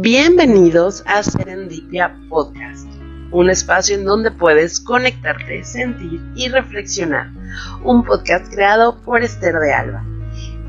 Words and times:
Bienvenidos 0.00 1.02
a 1.06 1.24
Serendipia 1.24 2.16
Podcast, 2.28 2.86
un 3.32 3.50
espacio 3.50 3.96
en 3.96 4.04
donde 4.04 4.30
puedes 4.30 4.78
conectarte, 4.78 5.64
sentir 5.64 6.20
y 6.36 6.48
reflexionar. 6.48 7.32
Un 7.82 8.04
podcast 8.04 8.48
creado 8.52 9.02
por 9.02 9.24
Esther 9.24 9.56
de 9.56 9.72
Alba. 9.72 10.04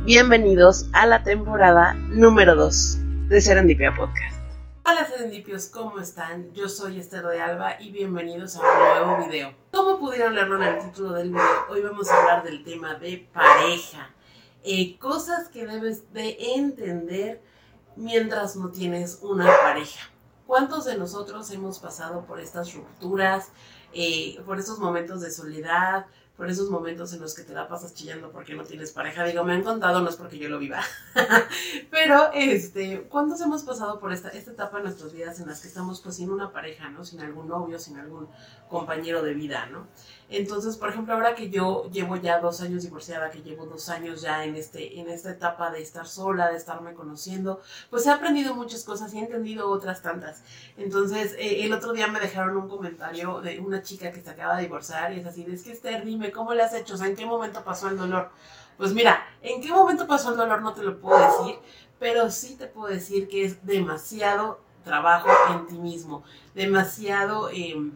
Bienvenidos 0.04 0.90
a 0.94 1.06
la 1.06 1.24
temporada 1.24 1.94
número 2.10 2.56
2 2.56 2.98
de 3.30 3.40
Serendipia 3.40 3.94
Podcast. 3.96 4.36
Hola 4.84 5.06
serendipios, 5.06 5.68
¿cómo 5.68 6.00
están? 6.00 6.52
Yo 6.54 6.68
soy 6.68 7.00
Esther 7.00 7.28
de 7.28 7.40
Alba 7.40 7.80
y 7.80 7.92
bienvenidos 7.92 8.56
a 8.56 8.62
un 8.62 9.06
nuevo 9.06 9.28
video. 9.28 9.54
Como 9.72 10.00
pudieron 10.00 10.34
leerlo 10.34 10.56
en 10.56 10.70
el 10.70 10.80
título 10.80 11.14
del 11.14 11.30
video, 11.30 11.68
hoy 11.70 11.82
vamos 11.82 12.10
a 12.10 12.20
hablar 12.20 12.44
del 12.44 12.64
tema 12.64 12.96
de 12.96 13.30
pareja. 13.32 14.10
Eh, 14.64 14.98
cosas 14.98 15.50
que 15.50 15.68
debes 15.68 16.12
de 16.14 16.36
entender 16.56 17.42
mientras 18.00 18.56
no 18.56 18.70
tienes 18.70 19.20
una 19.22 19.46
pareja. 19.62 20.10
¿Cuántos 20.48 20.86
de 20.86 20.98
nosotros 20.98 21.52
hemos 21.52 21.80
pasado 21.80 22.26
por 22.26 22.40
estas 22.40 22.74
rupturas, 22.74 23.50
eh, 23.94 24.42
por 24.46 24.60
esos 24.60 24.80
momentos 24.80 25.22
de 25.22 25.32
soledad, 25.32 26.08
por 26.40 26.50
esos 26.50 26.70
momentos 26.70 27.12
en 27.12 27.20
los 27.20 27.36
que 27.36 27.44
te 27.44 27.54
la 27.54 27.68
pasas 27.68 27.94
chillando 27.94 28.32
porque 28.32 28.56
no 28.56 28.64
tienes 28.64 28.94
pareja. 28.94 29.26
Digo, 29.26 29.44
me 29.44 29.52
han 29.52 29.62
contado, 29.62 30.00
no 30.00 30.10
es 30.10 30.16
porque 30.16 30.38
yo 30.38 30.48
lo 30.48 30.58
viva. 30.58 30.82
Pero, 31.92 32.32
este, 32.34 33.02
¿cuántos 33.10 33.42
hemos 33.42 33.64
pasado 33.64 34.00
por 34.00 34.14
esta, 34.14 34.30
esta 34.30 34.52
etapa 34.52 34.78
en 34.78 34.86
nuestras 34.86 35.12
vidas 35.12 35.42
en 35.42 35.50
las 35.50 35.60
que 35.60 35.68
estamos 35.68 36.00
pues 36.00 36.16
sin 36.16 36.32
una 36.32 36.54
pareja, 36.54 36.90
¿no? 36.90 37.04
Sin 37.04 37.20
algún 37.20 37.50
novio, 37.50 37.78
sin 37.78 37.98
algún 37.98 38.30
compañero 38.70 39.22
de 39.22 39.34
vida, 39.34 39.66
¿no? 39.66 39.88
Entonces, 40.32 40.78
por 40.78 40.90
ejemplo, 40.90 41.16
ahora 41.16 41.34
que 41.34 41.50
yo 41.50 41.90
llevo 41.92 42.16
ya 42.16 42.40
dos 42.40 42.62
años 42.62 42.84
divorciada, 42.84 43.32
que 43.32 43.42
llevo 43.42 43.66
dos 43.66 43.90
años 43.90 44.22
ya 44.22 44.46
en, 44.46 44.56
este, 44.56 45.00
en 45.00 45.10
esta 45.10 45.32
etapa 45.32 45.72
de 45.72 45.82
estar 45.82 46.08
sola, 46.08 46.52
de 46.52 46.58
estarme 46.58 46.94
conociendo, 46.94 47.62
pues 47.90 48.06
he 48.06 48.12
aprendido 48.12 48.54
muchas 48.54 48.84
cosas 48.84 49.12
y 49.14 49.18
he 49.18 49.22
entendido 49.22 49.70
otras 49.70 50.04
tantas. 50.04 50.44
Entonces, 50.78 51.34
eh, 51.40 51.66
el 51.66 51.74
otro 51.74 51.94
día 51.94 52.08
me 52.08 52.20
dejaron 52.20 52.58
un 52.58 52.70
comentario 52.70 53.42
de 53.42 53.60
una 53.60 53.82
chica 53.82 54.12
que 54.12 54.22
se 54.22 54.30
acaba 54.30 54.56
de 54.58 54.64
divorciar 54.64 55.14
y 55.14 55.20
es 55.20 55.26
así, 55.26 55.46
es 55.50 55.64
que 55.64 55.72
Esther, 55.72 56.06
dime, 56.06 56.32
¿cómo 56.32 56.54
le 56.54 56.62
has 56.62 56.76
hecho? 56.76 56.94
O 56.94 56.98
sea, 56.98 57.08
¿en 57.08 57.16
qué 57.16 57.26
momento 57.26 57.64
pasó 57.64 57.90
el 57.90 57.98
dolor? 57.98 58.30
Pues 58.78 58.94
mira, 58.94 59.26
¿en 59.42 59.62
qué 59.62 59.70
momento 59.70 60.06
pasó 60.06 60.30
el 60.30 60.38
dolor? 60.38 60.62
No 60.62 60.74
te 60.74 60.84
lo 60.84 61.00
puedo 61.02 61.18
decir, 61.18 61.60
pero 61.98 62.30
sí 62.30 62.56
te 62.56 62.68
puedo 62.68 62.94
decir 62.94 63.28
que 63.28 63.46
es 63.46 63.66
demasiado 63.66 64.60
trabajo 64.84 65.28
en 65.54 65.66
ti 65.66 65.80
mismo, 65.80 66.24
demasiado... 66.54 67.50
Eh, 67.50 67.92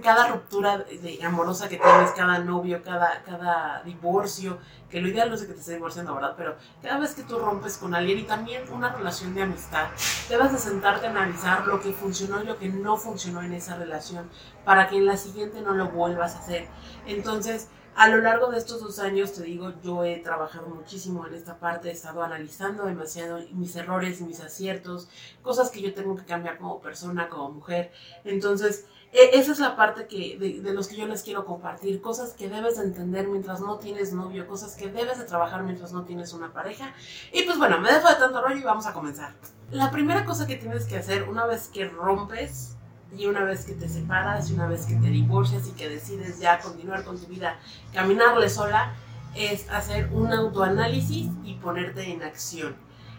cada 0.00 0.28
ruptura 0.28 0.78
de, 0.78 1.18
amorosa 1.22 1.68
que 1.68 1.76
tienes, 1.76 2.12
cada 2.12 2.38
novio, 2.38 2.82
cada, 2.82 3.22
cada 3.24 3.82
divorcio, 3.82 4.58
que 4.88 5.00
lo 5.00 5.08
ideal 5.08 5.28
no 5.28 5.34
es 5.34 5.42
que 5.42 5.52
te 5.52 5.60
estés 5.60 5.74
divorciando, 5.74 6.14
¿verdad? 6.14 6.34
Pero 6.36 6.56
cada 6.82 6.98
vez 6.98 7.14
que 7.14 7.22
tú 7.22 7.38
rompes 7.38 7.76
con 7.76 7.94
alguien 7.94 8.18
y 8.18 8.22
también 8.22 8.62
una 8.72 8.94
relación 8.94 9.34
de 9.34 9.42
amistad, 9.42 9.88
debes 10.28 10.52
de 10.52 10.58
sentarte 10.58 11.06
a 11.06 11.10
analizar 11.10 11.66
lo 11.66 11.80
que 11.80 11.92
funcionó 11.92 12.42
y 12.42 12.46
lo 12.46 12.58
que 12.58 12.68
no 12.68 12.96
funcionó 12.96 13.42
en 13.42 13.52
esa 13.52 13.76
relación 13.76 14.30
para 14.64 14.88
que 14.88 14.96
en 14.96 15.06
la 15.06 15.16
siguiente 15.16 15.60
no 15.60 15.74
lo 15.74 15.90
vuelvas 15.90 16.36
a 16.36 16.38
hacer. 16.38 16.68
Entonces, 17.06 17.68
a 17.94 18.08
lo 18.08 18.18
largo 18.18 18.50
de 18.50 18.58
estos 18.58 18.80
dos 18.80 18.98
años, 18.98 19.34
te 19.34 19.42
digo, 19.42 19.74
yo 19.82 20.02
he 20.04 20.16
trabajado 20.18 20.68
muchísimo 20.68 21.26
en 21.26 21.34
esta 21.34 21.58
parte, 21.58 21.88
he 21.88 21.92
estado 21.92 22.22
analizando 22.22 22.86
demasiado 22.86 23.40
mis 23.52 23.76
errores 23.76 24.22
mis 24.22 24.40
aciertos, 24.40 25.08
cosas 25.42 25.70
que 25.70 25.82
yo 25.82 25.92
tengo 25.92 26.16
que 26.16 26.24
cambiar 26.24 26.56
como 26.56 26.80
persona, 26.80 27.28
como 27.28 27.50
mujer. 27.50 27.92
Entonces, 28.24 28.86
esa 29.12 29.52
es 29.52 29.58
la 29.58 29.76
parte 29.76 30.06
que, 30.06 30.38
de, 30.38 30.72
los 30.72 30.88
que 30.88 30.96
yo 30.96 31.06
les 31.06 31.22
quiero 31.22 31.44
compartir, 31.44 32.00
cosas 32.00 32.32
que 32.32 32.48
debes 32.48 32.78
de 32.78 32.84
entender 32.84 33.28
mientras 33.28 33.60
no 33.60 33.78
tienes 33.78 34.12
novio, 34.14 34.46
cosas 34.46 34.74
que 34.74 34.90
debes 34.90 35.18
de 35.18 35.24
trabajar 35.24 35.62
mientras 35.62 35.92
no 35.92 36.04
tienes 36.04 36.32
una 36.32 36.52
pareja. 36.52 36.94
Y 37.32 37.42
pues 37.42 37.58
bueno, 37.58 37.78
me 37.78 37.92
dejo 37.92 38.08
de 38.08 38.14
tanto 38.14 38.40
rollo 38.40 38.56
y 38.56 38.62
vamos 38.62 38.86
a 38.86 38.94
comenzar. 38.94 39.34
La 39.70 39.90
primera 39.90 40.24
cosa 40.24 40.46
que 40.46 40.56
tienes 40.56 40.86
que 40.86 40.96
hacer 40.96 41.28
una 41.28 41.44
vez 41.44 41.68
que 41.68 41.88
rompes 41.88 42.76
y 43.16 43.26
una 43.26 43.44
vez 43.44 43.66
que 43.66 43.74
te 43.74 43.88
separas 43.88 44.48
y 44.50 44.54
una 44.54 44.66
vez 44.66 44.86
que 44.86 44.94
te 44.96 45.08
divorcias 45.08 45.68
y 45.68 45.72
que 45.72 45.90
decides 45.90 46.40
ya 46.40 46.60
continuar 46.60 47.04
con 47.04 47.20
tu 47.20 47.26
vida, 47.26 47.58
caminarle 47.92 48.48
sola, 48.48 48.94
es 49.34 49.68
hacer 49.70 50.08
un 50.12 50.32
autoanálisis 50.32 51.28
y 51.44 51.54
ponerte 51.54 52.10
en 52.10 52.22
acción. 52.22 52.76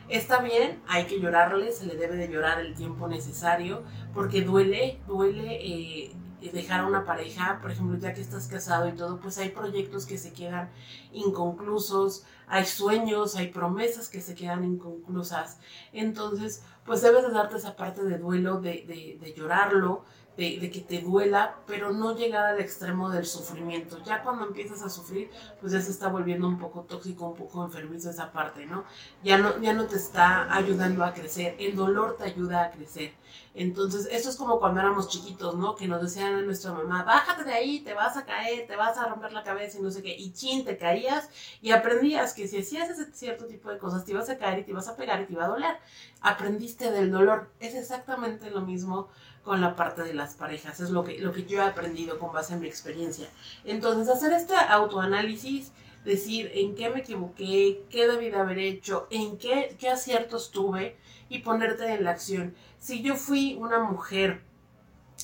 Está 0.10 0.42
bien, 0.42 0.82
hay 0.88 1.06
que 1.06 1.20
llorarle, 1.20 1.72
se 1.72 1.86
le 1.86 1.96
debe 1.96 2.18
de 2.18 2.28
llorar 2.28 2.60
el 2.60 2.76
tiempo 2.76 3.08
necesario, 3.08 3.84
porque 4.14 4.42
duele, 4.42 5.00
duele 5.08 5.60
eh, 5.62 6.12
dejar 6.52 6.82
a 6.82 6.86
una 6.86 7.06
pareja, 7.06 7.60
por 7.62 7.72
ejemplo, 7.72 7.98
ya 7.98 8.14
que 8.14 8.22
estás 8.22 8.48
casado 8.48 8.90
y 8.90 8.94
todo, 8.94 9.20
pues 9.20 9.38
hay 9.38 9.50
proyectos 9.50 10.06
que 10.06 10.18
se 10.18 10.34
quedan 10.34 10.70
inconclusos, 11.14 12.26
hay 12.48 12.66
sueños, 12.66 13.36
hay 13.36 13.48
promesas 13.48 14.10
que 14.10 14.22
se 14.22 14.36
quedan 14.36 14.64
inconclusas. 14.64 15.58
Entonces, 15.92 16.64
pues 16.86 17.02
debes 17.02 17.24
de 17.24 17.32
darte 17.32 17.58
esa 17.58 17.76
parte 17.76 18.04
de 18.04 18.18
duelo, 18.18 18.60
de, 18.60 19.18
de, 19.22 19.34
llorarlo, 19.34 20.04
de, 20.38 20.70
que 20.72 20.82
te 20.82 21.02
duela, 21.02 21.58
pero 21.68 21.92
no 21.92 22.16
llegar 22.16 22.46
al 22.46 22.60
extremo 22.60 23.10
del 23.10 23.26
sufrimiento. 23.26 24.00
Ya 24.04 24.24
cuando 24.24 24.46
empiezas 24.46 24.82
a 24.82 24.90
sufrir, 24.90 25.30
pues 25.62 25.74
ya 25.74 25.82
se 25.82 25.92
está 25.92 26.08
volviendo 26.08 26.48
un 26.48 26.58
poco 26.58 26.82
tóxico, 26.82 27.28
un 27.28 27.36
poco 27.36 27.64
enfermizo 27.64 28.10
esa 28.10 28.32
parte, 28.32 28.66
¿no? 28.66 28.84
Ya 29.24 29.38
no, 29.38 29.60
ya 29.62 29.74
no 29.74 29.86
te 29.86 29.96
está 29.96 30.54
ayudando 30.54 31.04
a 31.04 31.14
crecer, 31.14 31.56
el 31.60 31.76
dolor 31.76 32.18
te 32.18 32.26
ayuda 32.26 32.64
a 32.64 32.72
crecer. 32.72 33.14
Entonces, 33.56 34.08
esto 34.12 34.30
es 34.30 34.36
como 34.36 34.60
cuando 34.60 34.80
éramos 34.80 35.10
chiquitos, 35.10 35.56
¿no? 35.56 35.76
Que 35.76 35.88
nos 35.88 36.02
decían 36.02 36.34
a 36.34 36.42
nuestra 36.42 36.74
mamá, 36.74 37.04
bájate 37.04 37.44
de 37.44 37.54
ahí, 37.54 37.80
te 37.82 37.94
vas 37.94 38.18
a 38.18 38.26
caer, 38.26 38.66
te 38.66 38.76
vas 38.76 38.98
a 38.98 39.08
romper 39.08 39.32
la 39.32 39.44
cabeza 39.44 39.78
y 39.78 39.82
no 39.82 39.92
sé 39.92 40.02
qué, 40.02 40.16
y 40.18 40.34
chin, 40.34 40.66
te 40.66 40.78
caías 40.78 41.30
y 41.62 41.72
aprendías 41.72 42.34
que 42.34 42.43
si 42.48 42.60
hacías 42.60 42.90
cierto 43.14 43.46
tipo 43.46 43.70
de 43.70 43.78
cosas, 43.78 44.06
te 44.06 44.12
ibas 44.12 44.30
a 44.30 44.38
caer 44.38 44.60
y 44.60 44.64
te 44.64 44.72
ibas 44.72 44.88
a 44.88 44.96
pegar 44.96 45.22
y 45.22 45.26
te 45.26 45.34
iba 45.34 45.46
a 45.46 45.50
doler. 45.50 45.78
Aprendiste 46.22 46.92
del 46.92 47.12
dolor. 47.12 47.50
Es 47.60 47.76
exactamente 47.76 48.50
lo 48.50 48.62
mismo 48.62 49.10
con 49.44 49.62
la 49.62 49.76
parte 49.76 50.04
de 50.04 50.14
las 50.14 50.36
parejas. 50.36 50.80
Es 50.80 50.90
lo 50.90 51.04
que, 51.04 51.20
lo 51.20 51.32
que 51.32 51.46
yo 51.46 51.60
he 51.60 51.66
aprendido 51.66 52.20
con 52.20 52.32
base 52.32 52.54
en 52.54 52.62
mi 52.62 52.68
experiencia. 52.68 53.28
Entonces, 53.66 54.10
hacer 54.10 54.34
este 54.34 54.56
autoanálisis, 54.56 55.72
decir 56.06 56.52
en 56.54 56.76
qué 56.76 56.90
me 56.90 57.00
equivoqué, 57.00 57.84
qué 57.90 58.08
debí 58.08 58.30
de 58.30 58.38
haber 58.38 58.60
hecho, 58.60 59.08
en 59.10 59.38
qué, 59.38 59.76
qué 59.80 59.90
aciertos 59.90 60.52
tuve 60.52 60.98
y 61.30 61.40
ponerte 61.40 61.94
en 61.94 62.04
la 62.04 62.12
acción. 62.12 62.56
Si 62.80 63.02
yo 63.02 63.16
fui 63.16 63.56
una 63.60 63.80
mujer 63.80 64.42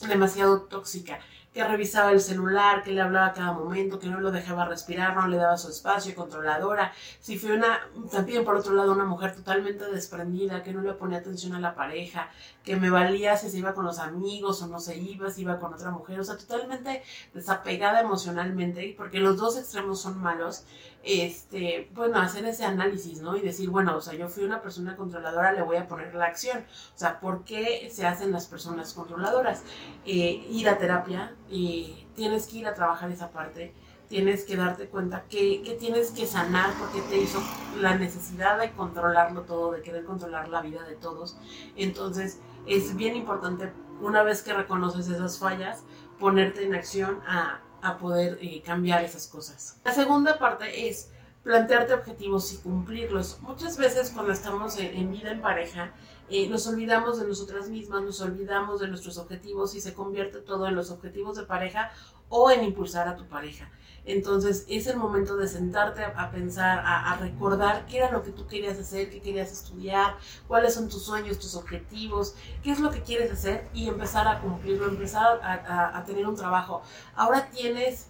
demasiado 0.07 0.61
tóxica, 0.63 1.19
que 1.59 1.67
revisaba 1.67 2.11
el 2.13 2.21
celular, 2.21 2.83
que 2.83 2.91
le 2.91 3.01
hablaba 3.01 3.27
a 3.27 3.33
cada 3.33 3.51
momento, 3.51 3.99
que 3.99 4.07
no 4.07 4.21
lo 4.21 4.31
dejaba 4.31 4.63
respirar, 4.63 5.13
no 5.13 5.27
le 5.27 5.35
daba 5.35 5.57
su 5.57 5.67
espacio, 5.67 6.15
controladora. 6.15 6.93
Si 7.19 7.37
fue 7.37 7.51
una, 7.51 7.81
también 8.09 8.45
por 8.45 8.55
otro 8.55 8.73
lado, 8.73 8.93
una 8.93 9.03
mujer 9.03 9.35
totalmente 9.35 9.83
desprendida, 9.91 10.63
que 10.63 10.71
no 10.71 10.81
le 10.81 10.93
ponía 10.93 11.17
atención 11.17 11.53
a 11.55 11.59
la 11.59 11.75
pareja, 11.75 12.29
que 12.63 12.77
me 12.77 12.89
valía 12.89 13.35
si 13.35 13.49
se 13.49 13.57
iba 13.57 13.73
con 13.73 13.83
los 13.83 13.99
amigos 13.99 14.61
o 14.61 14.67
no 14.67 14.79
se 14.79 14.95
iba, 14.95 15.29
si 15.31 15.41
iba 15.41 15.59
con 15.59 15.73
otra 15.73 15.91
mujer, 15.91 16.19
o 16.21 16.23
sea, 16.23 16.37
totalmente 16.37 17.03
desapegada 17.33 17.99
emocionalmente, 17.99 18.93
porque 18.97 19.19
los 19.19 19.35
dos 19.35 19.57
extremos 19.57 19.99
son 19.99 20.21
malos, 20.21 20.63
este, 21.03 21.89
bueno, 21.93 22.19
hacer 22.19 22.45
ese 22.45 22.65
análisis, 22.65 23.21
¿no? 23.21 23.35
Y 23.37 23.41
decir, 23.41 23.69
bueno, 23.69 23.97
o 23.97 24.01
sea, 24.01 24.13
yo 24.13 24.27
fui 24.27 24.43
una 24.43 24.61
persona 24.61 24.95
controladora, 24.95 25.53
le 25.53 25.61
voy 25.61 25.77
a 25.77 25.87
poner 25.87 26.13
la 26.13 26.25
acción, 26.25 26.59
o 26.59 26.97
sea, 26.97 27.19
¿por 27.19 27.43
qué 27.43 27.89
se 27.91 28.05
hacen 28.05 28.31
las 28.31 28.47
personas 28.47 28.93
controladoras? 28.93 29.63
Eh, 30.05 30.45
ir 30.49 30.69
a 30.69 30.77
terapia, 30.77 31.35
y 31.49 32.07
tienes 32.15 32.47
que 32.47 32.57
ir 32.57 32.67
a 32.67 32.73
trabajar 32.73 33.11
esa 33.11 33.31
parte, 33.31 33.73
tienes 34.07 34.43
que 34.43 34.55
darte 34.55 34.87
cuenta 34.87 35.25
que, 35.29 35.61
que, 35.61 35.73
tienes 35.75 36.11
que 36.11 36.25
sanar 36.25 36.73
porque 36.79 37.01
te 37.09 37.17
hizo 37.17 37.41
la 37.79 37.95
necesidad 37.95 38.59
de 38.59 38.71
controlarlo 38.71 39.41
todo, 39.41 39.71
de 39.71 39.81
querer 39.81 40.03
controlar 40.03 40.49
la 40.49 40.61
vida 40.61 40.83
de 40.83 40.95
todos. 40.95 41.37
Entonces 41.75 42.39
es 42.65 42.95
bien 42.95 43.15
importante, 43.15 43.71
una 44.01 44.23
vez 44.23 44.41
que 44.41 44.53
reconoces 44.53 45.07
esas 45.07 45.37
fallas, 45.37 45.83
ponerte 46.19 46.65
en 46.65 46.75
acción 46.75 47.19
a, 47.27 47.61
a 47.81 47.97
poder 47.97 48.37
eh, 48.41 48.61
cambiar 48.63 49.03
esas 49.03 49.27
cosas. 49.27 49.79
La 49.83 49.93
segunda 49.93 50.37
parte 50.37 50.89
es 50.89 51.11
plantearte 51.43 51.93
objetivos 51.93 52.53
y 52.53 52.57
cumplirlos. 52.57 53.39
Muchas 53.41 53.77
veces 53.77 54.11
cuando 54.13 54.31
estamos 54.31 54.77
en, 54.77 55.11
vida 55.11 55.31
en 55.31 55.41
pareja, 55.41 55.93
eh, 56.29 56.47
nos 56.49 56.67
olvidamos 56.67 57.19
de 57.19 57.27
nosotras 57.27 57.69
mismas, 57.69 58.03
nos 58.03 58.21
olvidamos 58.21 58.79
de 58.79 58.87
nuestros 58.87 59.17
objetivos 59.17 59.75
y 59.75 59.81
se 59.81 59.93
convierte 59.93 60.39
todo 60.39 60.67
en 60.67 60.75
los 60.75 60.91
objetivos 60.91 61.37
de 61.37 61.43
pareja 61.43 61.91
o 62.29 62.51
en 62.51 62.63
impulsar 62.63 63.07
a 63.07 63.15
tu 63.15 63.27
pareja. 63.27 63.69
Entonces 64.05 64.65
es 64.69 64.87
el 64.87 64.97
momento 64.97 65.35
de 65.37 65.47
sentarte 65.47 66.03
a, 66.03 66.31
pensar, 66.31 66.81
a, 66.83 67.15
recordar 67.17 67.85
qué 67.85 67.97
era 67.97 68.11
lo 68.11 68.23
que 68.23 68.31
tú 68.31 68.47
querías 68.47 68.79
hacer, 68.79 69.09
qué 69.09 69.21
querías 69.21 69.51
estudiar, 69.51 70.15
cuáles 70.47 70.73
son 70.73 70.89
tus 70.89 71.03
sueños, 71.03 71.37
tus 71.37 71.55
objetivos, 71.55 72.35
qué 72.63 72.71
es 72.71 72.79
lo 72.79 72.91
que 72.91 73.01
quieres 73.03 73.31
hacer 73.31 73.67
y 73.73 73.87
empezar 73.87 74.27
a 74.27 74.41
cumplirlo, 74.41 74.87
empezar 74.87 75.39
a, 75.43 75.97
a 75.97 76.05
tener 76.05 76.25
un 76.27 76.35
trabajo. 76.35 76.81
Ahora 77.15 77.49
tienes 77.51 78.07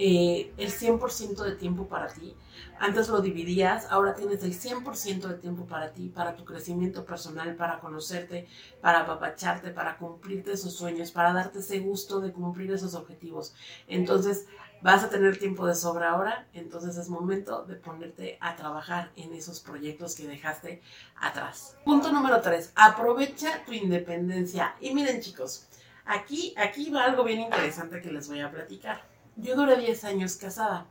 eh, 0.00 0.52
el 0.56 0.70
100% 0.70 1.42
de 1.42 1.56
tiempo 1.56 1.88
para 1.88 2.06
ti. 2.06 2.36
Antes 2.78 3.08
lo 3.08 3.20
dividías, 3.20 3.88
ahora 3.90 4.14
tienes 4.14 4.44
el 4.44 4.52
100% 4.54 5.26
de 5.26 5.34
tiempo 5.34 5.66
para 5.66 5.92
ti, 5.92 6.08
para 6.08 6.36
tu 6.36 6.44
crecimiento 6.44 7.04
personal, 7.04 7.56
para 7.56 7.80
conocerte, 7.80 8.46
para 8.80 9.00
apapacharte, 9.00 9.70
para 9.70 9.98
cumplirte 9.98 10.52
esos 10.52 10.74
sueños, 10.74 11.10
para 11.10 11.32
darte 11.32 11.58
ese 11.58 11.80
gusto 11.80 12.20
de 12.20 12.32
cumplir 12.32 12.70
esos 12.70 12.94
objetivos. 12.94 13.54
Entonces, 13.88 14.46
vas 14.82 15.02
a 15.02 15.10
tener 15.10 15.36
tiempo 15.36 15.66
de 15.66 15.74
sobra 15.74 16.10
ahora, 16.10 16.46
entonces 16.52 16.96
es 16.96 17.08
momento 17.08 17.64
de 17.64 17.74
ponerte 17.74 18.38
a 18.40 18.54
trabajar 18.54 19.10
en 19.16 19.32
esos 19.34 19.58
proyectos 19.58 20.14
que 20.14 20.28
dejaste 20.28 20.80
atrás. 21.16 21.76
Punto 21.84 22.12
número 22.12 22.40
3, 22.40 22.72
aprovecha 22.76 23.64
tu 23.66 23.72
independencia. 23.72 24.76
Y 24.80 24.94
miren 24.94 25.20
chicos, 25.20 25.66
aquí, 26.04 26.54
aquí 26.56 26.90
va 26.90 27.04
algo 27.04 27.24
bien 27.24 27.40
interesante 27.40 28.00
que 28.00 28.12
les 28.12 28.28
voy 28.28 28.40
a 28.40 28.50
platicar. 28.52 29.17
Yo 29.38 29.56
duré 29.56 29.78
10 29.78 30.04
años 30.04 30.36
casada. 30.36 30.86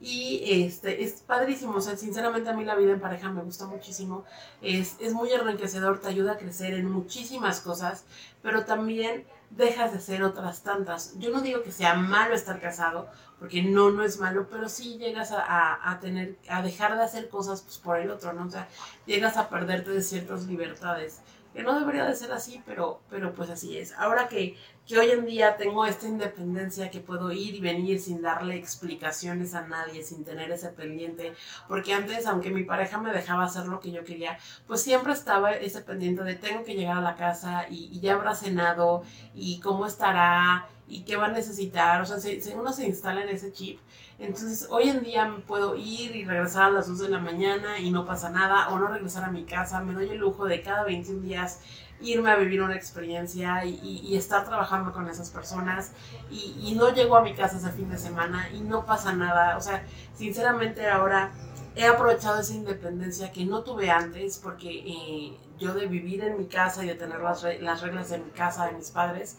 Y 0.00 0.64
este, 0.64 1.04
es 1.04 1.20
padrísimo, 1.20 1.74
o 1.76 1.80
sea, 1.80 1.96
sinceramente 1.96 2.48
a 2.48 2.54
mí 2.54 2.64
la 2.64 2.74
vida 2.74 2.92
en 2.92 3.00
pareja 3.00 3.28
me 3.28 3.42
gusta 3.42 3.66
muchísimo, 3.66 4.24
es, 4.62 4.96
es 4.98 5.12
muy 5.12 5.30
enriquecedor, 5.30 6.00
te 6.00 6.08
ayuda 6.08 6.32
a 6.32 6.38
crecer 6.38 6.72
en 6.72 6.90
muchísimas 6.90 7.60
cosas, 7.60 8.06
pero 8.40 8.64
también 8.64 9.26
dejas 9.50 9.92
de 9.92 10.00
ser 10.00 10.22
otras 10.22 10.62
tantas. 10.62 11.18
Yo 11.18 11.30
no 11.30 11.42
digo 11.42 11.62
que 11.62 11.70
sea 11.70 11.94
malo 11.94 12.34
estar 12.34 12.60
casado, 12.60 13.10
porque 13.38 13.62
no, 13.62 13.90
no 13.90 14.02
es 14.02 14.18
malo, 14.18 14.46
pero 14.50 14.70
sí 14.70 14.96
llegas 14.96 15.32
a, 15.32 15.98
tener, 16.00 16.38
a 16.48 16.62
dejar 16.62 16.96
de 16.96 17.02
hacer 17.02 17.28
cosas 17.28 17.60
pues, 17.60 17.76
por 17.76 17.98
el 17.98 18.10
otro, 18.10 18.32
¿no? 18.32 18.46
O 18.46 18.50
sea, 18.50 18.68
llegas 19.04 19.36
a 19.36 19.50
perderte 19.50 19.90
de 19.90 20.02
ciertas 20.02 20.46
libertades 20.46 21.20
que 21.52 21.62
no 21.62 21.78
debería 21.78 22.04
de 22.04 22.14
ser 22.14 22.32
así, 22.32 22.62
pero, 22.64 23.00
pero 23.10 23.34
pues 23.34 23.50
así 23.50 23.76
es. 23.76 23.92
Ahora 23.94 24.28
que, 24.28 24.56
que 24.90 24.98
hoy 24.98 25.10
en 25.12 25.24
día 25.24 25.56
tengo 25.56 25.86
esta 25.86 26.08
independencia, 26.08 26.90
que 26.90 26.98
puedo 26.98 27.30
ir 27.30 27.54
y 27.54 27.60
venir 27.60 28.00
sin 28.00 28.20
darle 28.22 28.56
explicaciones 28.56 29.54
a 29.54 29.62
nadie, 29.62 30.02
sin 30.02 30.24
tener 30.24 30.50
ese 30.50 30.70
pendiente, 30.70 31.32
porque 31.68 31.94
antes, 31.94 32.26
aunque 32.26 32.50
mi 32.50 32.64
pareja 32.64 32.98
me 32.98 33.12
dejaba 33.12 33.44
hacer 33.44 33.66
lo 33.66 33.78
que 33.78 33.92
yo 33.92 34.02
quería, 34.02 34.36
pues 34.66 34.82
siempre 34.82 35.12
estaba 35.12 35.52
ese 35.52 35.82
pendiente 35.82 36.24
de 36.24 36.34
tengo 36.34 36.64
que 36.64 36.74
llegar 36.74 36.96
a 36.96 37.02
la 37.02 37.14
casa 37.14 37.66
y, 37.70 38.00
ya 38.00 38.14
habrá 38.14 38.34
cenado 38.34 39.04
y 39.32 39.60
cómo 39.60 39.86
estará 39.86 40.66
y 40.88 41.02
qué 41.02 41.14
va 41.14 41.26
a 41.26 41.30
necesitar, 41.30 42.00
o 42.00 42.04
sea, 42.04 42.18
se, 42.18 42.40
uno 42.56 42.72
se 42.72 42.84
instala 42.84 43.22
en 43.22 43.28
ese 43.28 43.52
chip 43.52 43.78
entonces, 44.20 44.68
hoy 44.70 44.90
en 44.90 45.02
día 45.02 45.34
puedo 45.46 45.76
ir 45.76 46.14
y 46.14 46.26
regresar 46.26 46.64
a 46.64 46.70
las 46.70 46.88
2 46.88 46.98
de 46.98 47.08
la 47.08 47.20
mañana 47.20 47.78
y 47.78 47.90
no 47.90 48.04
pasa 48.04 48.28
nada, 48.28 48.68
o 48.68 48.78
no 48.78 48.88
regresar 48.88 49.24
a 49.24 49.30
mi 49.30 49.44
casa. 49.44 49.80
Me 49.80 49.94
doy 49.94 50.10
el 50.10 50.18
lujo 50.18 50.44
de 50.44 50.60
cada 50.60 50.84
21 50.84 51.22
días 51.22 51.60
irme 52.02 52.30
a 52.30 52.36
vivir 52.36 52.62
una 52.62 52.74
experiencia 52.74 53.64
y, 53.64 54.16
estar 54.16 54.44
trabajando 54.44 54.92
con 54.92 55.08
esas 55.08 55.30
personas. 55.30 55.92
Y, 56.30 56.56
y, 56.62 56.74
no 56.74 56.92
llego 56.92 57.16
a 57.16 57.22
mi 57.22 57.34
casa 57.34 57.56
ese 57.56 57.70
fin 57.70 57.90
de 57.90 57.98
semana 57.98 58.48
y 58.52 58.60
no 58.60 58.86
pasa 58.86 59.12
nada. 59.12 59.56
O 59.56 59.60
sea, 59.60 59.84
sinceramente 60.14 60.88
ahora 60.88 61.30
he 61.76 61.86
aprovechado 61.86 62.40
esa 62.40 62.54
independencia 62.54 63.30
que 63.32 63.44
no 63.44 63.62
tuve 63.62 63.90
antes 63.90 64.38
porque 64.38 64.68
eh, 64.70 65.36
yo 65.60 65.74
de 65.74 65.86
vivir 65.86 66.24
en 66.24 66.38
mi 66.38 66.46
casa 66.46 66.82
y 66.82 66.88
de 66.88 66.94
tener 66.94 67.20
las, 67.20 67.44
las 67.60 67.82
reglas 67.82 68.10
de 68.10 68.18
mi 68.18 68.30
casa, 68.30 68.66
de 68.66 68.72
mis 68.72 68.90
padres, 68.90 69.36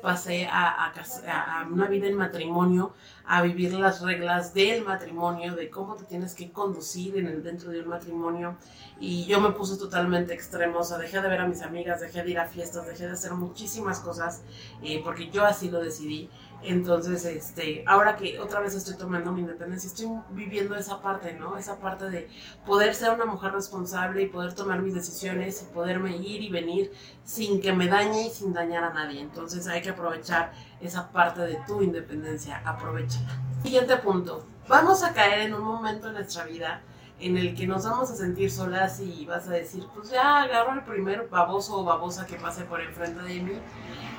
pasé 0.00 0.46
a, 0.46 0.92
a, 0.92 1.66
una 1.70 1.86
vida 1.86 2.06
en 2.06 2.16
matrimonio, 2.16 2.94
a 3.26 3.42
vivir 3.42 3.74
las 3.74 4.00
reglas 4.00 4.54
del 4.54 4.84
matrimonio, 4.84 5.56
de 5.56 5.68
cómo 5.68 5.96
te 5.96 6.04
tienes 6.04 6.34
que 6.34 6.52
conducir 6.52 7.18
en 7.18 7.26
el, 7.26 7.42
dentro 7.42 7.70
de 7.70 7.80
un 7.80 7.88
matrimonio. 7.88 8.56
Y 9.00 9.26
yo 9.26 9.40
me 9.40 9.50
puse 9.50 9.76
totalmente 9.76 10.32
extremo, 10.32 10.78
o 10.78 10.84
sea, 10.84 10.98
dejé 10.98 11.20
de 11.20 11.28
ver 11.28 11.40
a 11.40 11.48
mis 11.48 11.60
amigas, 11.62 12.00
dejé 12.00 12.22
de 12.22 12.30
ir 12.30 12.38
a 12.38 12.46
fiestas, 12.46 12.86
dejé 12.86 13.06
de 13.06 13.12
hacer 13.12 13.32
muchísimas 13.32 13.98
cosas, 13.98 14.42
eh, 14.82 15.02
porque 15.04 15.30
yo 15.30 15.44
así 15.44 15.68
lo 15.68 15.82
decidí. 15.82 16.30
Entonces, 16.68 17.24
este, 17.24 17.84
ahora 17.86 18.16
que 18.16 18.40
otra 18.40 18.58
vez 18.58 18.74
estoy 18.74 18.96
tomando 18.96 19.30
mi 19.30 19.42
independencia, 19.42 19.86
estoy 19.86 20.08
viviendo 20.30 20.74
esa 20.74 21.00
parte, 21.00 21.32
¿no? 21.34 21.56
Esa 21.56 21.78
parte 21.78 22.10
de 22.10 22.28
poder 22.66 22.92
ser 22.92 23.12
una 23.12 23.24
mujer 23.24 23.52
responsable 23.52 24.22
y 24.22 24.26
poder 24.26 24.52
tomar 24.52 24.82
mis 24.82 24.92
decisiones 24.92 25.62
y 25.62 25.72
poderme 25.72 26.16
ir 26.16 26.42
y 26.42 26.50
venir 26.50 26.92
sin 27.22 27.60
que 27.60 27.72
me 27.72 27.86
dañe 27.86 28.26
y 28.26 28.30
sin 28.30 28.52
dañar 28.52 28.82
a 28.82 28.92
nadie. 28.92 29.20
Entonces 29.20 29.68
hay 29.68 29.80
que 29.80 29.90
aprovechar 29.90 30.52
esa 30.80 31.12
parte 31.12 31.42
de 31.42 31.56
tu 31.68 31.82
independencia, 31.82 32.60
aprovechala. 32.64 33.40
Siguiente 33.62 33.96
punto. 33.98 34.44
Vamos 34.66 35.04
a 35.04 35.12
caer 35.12 35.42
en 35.42 35.54
un 35.54 35.62
momento 35.62 36.08
en 36.08 36.14
nuestra 36.14 36.44
vida 36.46 36.82
en 37.20 37.38
el 37.38 37.54
que 37.54 37.68
nos 37.68 37.84
vamos 37.84 38.10
a 38.10 38.16
sentir 38.16 38.50
solas 38.50 38.98
y 38.98 39.24
vas 39.24 39.46
a 39.46 39.52
decir, 39.52 39.86
pues 39.94 40.10
ya 40.10 40.42
agarro 40.42 40.72
al 40.72 40.84
primer 40.84 41.28
baboso 41.28 41.78
o 41.78 41.84
babosa 41.84 42.26
que 42.26 42.34
pase 42.34 42.64
por 42.64 42.80
enfrente 42.80 43.22
de 43.22 43.40
mí. 43.40 43.52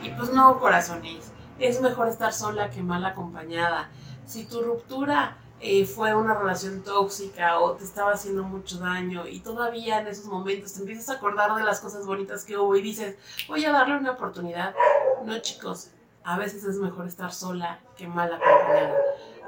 Y 0.01 0.09
pues 0.11 0.31
no, 0.31 0.57
corazones 0.59 1.33
es 1.59 1.81
mejor 1.81 2.07
estar 2.07 2.33
sola 2.33 2.69
que 2.69 2.81
mal 2.81 3.05
acompañada. 3.05 3.89
Si 4.25 4.45
tu 4.45 4.61
ruptura 4.61 5.37
eh, 5.59 5.85
fue 5.85 6.13
una 6.13 6.35
relación 6.35 6.83
tóxica 6.83 7.59
o 7.59 7.71
te 7.73 7.83
estaba 7.83 8.11
haciendo 8.11 8.43
mucho 8.43 8.77
daño 8.77 9.27
y 9.27 9.39
todavía 9.39 9.99
en 9.99 10.07
esos 10.07 10.25
momentos 10.25 10.73
te 10.73 10.81
empiezas 10.81 11.09
a 11.09 11.13
acordar 11.13 11.55
de 11.55 11.63
las 11.63 11.79
cosas 11.79 12.05
bonitas 12.05 12.43
que 12.43 12.57
hubo 12.57 12.75
y 12.75 12.81
dices, 12.81 13.15
voy 13.47 13.65
a 13.65 13.71
darle 13.71 13.97
una 13.97 14.11
oportunidad. 14.11 14.75
No, 15.23 15.39
chicos, 15.39 15.89
a 16.23 16.37
veces 16.37 16.63
es 16.63 16.77
mejor 16.77 17.07
estar 17.07 17.33
sola 17.33 17.79
que 17.95 18.07
mal 18.07 18.31
acompañada. 18.31 18.95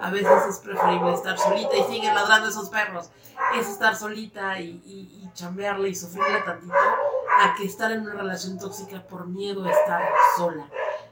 A 0.02 0.10
veces 0.10 0.46
es 0.50 0.60
preferible 0.60 1.14
estar 1.14 1.38
solita 1.38 1.76
y 1.76 1.84
siguen 1.84 2.16
ladrando 2.16 2.50
esos 2.50 2.70
perros. 2.70 3.10
Es 3.56 3.68
estar 3.68 3.96
solita 3.96 4.60
y, 4.60 4.82
y, 4.86 5.22
y 5.24 5.30
chambearle 5.34 5.90
y 5.90 5.96
sufrirle 5.96 6.42
tantito 6.42 6.74
a 6.74 7.54
que 7.56 7.66
estar 7.66 7.92
en 7.92 8.02
una 8.02 8.14
relación 8.14 8.58
tóxica 8.58 9.04
por 9.04 9.28
miedo 9.28 9.64
a 9.66 9.72
estar 9.72 10.02
sola. 10.38 10.68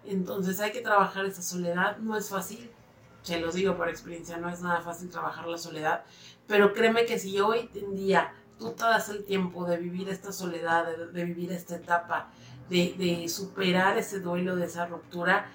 Entonces 0.07 0.59
hay 0.59 0.71
que 0.71 0.81
trabajar 0.81 1.25
esa 1.25 1.41
soledad, 1.41 1.97
no 1.97 2.17
es 2.17 2.29
fácil, 2.29 2.71
se 3.23 3.39
los 3.39 3.55
digo 3.55 3.75
por 3.75 3.89
experiencia, 3.89 4.37
no 4.37 4.49
es 4.49 4.61
nada 4.61 4.81
fácil 4.81 5.09
trabajar 5.09 5.47
la 5.47 5.57
soledad, 5.57 6.03
pero 6.47 6.73
créeme 6.73 7.05
que 7.05 7.19
si 7.19 7.39
hoy 7.41 7.69
en 7.75 7.95
día 7.95 8.33
tú 8.57 8.71
te 8.71 8.83
das 8.83 9.09
el 9.09 9.25
tiempo 9.25 9.65
de 9.65 9.77
vivir 9.77 10.07
esta 10.07 10.31
soledad, 10.31 10.85
de, 11.11 11.23
vivir 11.25 11.51
esta 11.51 11.75
etapa, 11.75 12.29
de, 12.69 12.95
de, 12.97 13.27
superar 13.27 13.97
ese 13.97 14.21
duelo 14.21 14.55
de 14.55 14.65
esa 14.65 14.85
ruptura, 14.85 15.51